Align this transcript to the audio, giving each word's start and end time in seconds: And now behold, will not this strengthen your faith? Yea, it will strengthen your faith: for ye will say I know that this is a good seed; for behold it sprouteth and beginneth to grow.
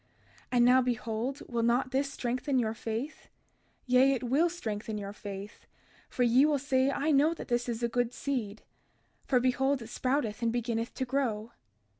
And 0.51 0.65
now 0.65 0.81
behold, 0.81 1.43
will 1.47 1.61
not 1.61 1.91
this 1.91 2.11
strengthen 2.11 2.57
your 2.57 2.73
faith? 2.73 3.27
Yea, 3.85 4.13
it 4.13 4.23
will 4.23 4.49
strengthen 4.49 4.97
your 4.97 5.13
faith: 5.13 5.67
for 6.09 6.23
ye 6.23 6.43
will 6.43 6.57
say 6.57 6.89
I 6.89 7.11
know 7.11 7.35
that 7.35 7.49
this 7.49 7.69
is 7.69 7.83
a 7.83 7.87
good 7.87 8.11
seed; 8.11 8.63
for 9.27 9.39
behold 9.39 9.79
it 9.79 9.89
sprouteth 9.89 10.41
and 10.41 10.51
beginneth 10.51 10.95
to 10.95 11.05
grow. 11.05 11.51